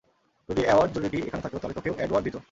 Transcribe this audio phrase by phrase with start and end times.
[0.03, 2.39] তবে যদি অ্যাওয়ার্ড জুরিটি এখানে থাকত, তাহলে তোকেও এডওয়ার্ড দিতো।